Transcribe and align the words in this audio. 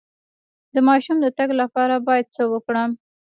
د 0.73 0.75
ماشوم 0.87 1.17
د 1.21 1.27
تګ 1.37 1.49
لپاره 1.61 1.95
باید 2.07 2.25
څه 2.35 2.43
وکړم؟ 2.53 2.89